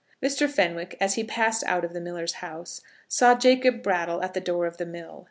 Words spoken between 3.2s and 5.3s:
Jacob Brattle at the door of the mill.